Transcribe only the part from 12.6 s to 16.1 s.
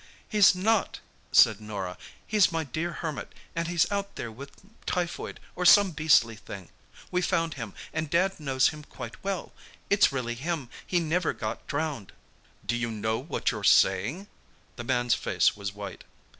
"Do you know what you're saying?" The man's face was white.